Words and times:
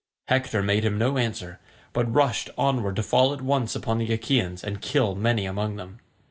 Hector 0.29 0.63
made 0.63 0.83
him 0.83 0.97
no 0.97 1.19
answer, 1.19 1.59
but 1.93 2.11
rushed 2.11 2.49
onward 2.57 2.95
to 2.95 3.03
fall 3.03 3.33
at 3.35 3.41
once 3.43 3.75
upon 3.75 3.99
the 3.99 4.11
Achaeans 4.11 4.63
and 4.63 4.81
kill 4.81 5.13
many 5.13 5.45
among 5.45 5.75
them. 5.75 5.99